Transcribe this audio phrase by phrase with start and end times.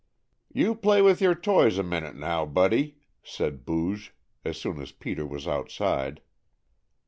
[0.51, 5.27] "You play with your toys a minute, now, Buddy," said Booge, as soon as Peter
[5.27, 6.21] was outside.